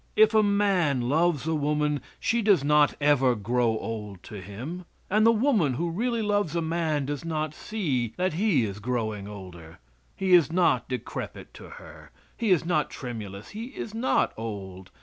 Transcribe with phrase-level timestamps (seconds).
[0.15, 4.85] If a man loves a woman she does not ever grow old to him.
[5.11, 9.27] And the woman who really loves a man does not see that he is growing
[9.27, 9.77] older.
[10.15, 12.09] He is not decrepit to her.
[12.35, 13.49] He is not tremulous.
[13.49, 14.89] He is not old.